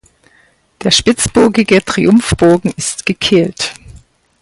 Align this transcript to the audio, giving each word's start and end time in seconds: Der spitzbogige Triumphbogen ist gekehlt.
Der 0.81 0.89
spitzbogige 0.89 1.85
Triumphbogen 1.85 2.73
ist 2.75 3.05
gekehlt. 3.05 3.75